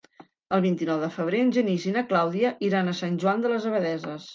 El 0.57 0.63
vint-i-nou 0.63 1.03
de 1.05 1.11
febrer 1.19 1.43
en 1.47 1.53
Genís 1.59 1.87
i 1.91 1.95
na 1.99 2.05
Clàudia 2.09 2.57
iran 2.71 2.91
a 2.95 2.99
Sant 3.05 3.25
Joan 3.27 3.47
de 3.47 3.55
les 3.57 3.71
Abadesses. 3.75 4.27